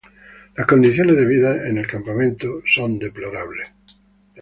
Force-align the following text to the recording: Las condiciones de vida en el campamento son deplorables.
Las 0.57 0.65
condiciones 0.65 1.15
de 1.15 1.27
vida 1.27 1.67
en 1.67 1.77
el 1.77 1.85
campamento 1.85 2.63
son 2.65 2.97
deplorables. 2.97 3.67